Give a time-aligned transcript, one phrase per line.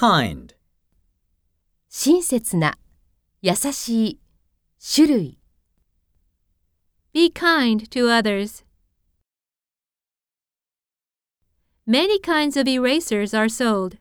[0.00, 0.54] kind,
[1.90, 2.78] 親切な、
[3.42, 4.20] 優しい、
[4.96, 5.38] 種類。
[7.12, 8.64] Be kind to others.
[11.86, 13.98] Many kinds of erasers are sold.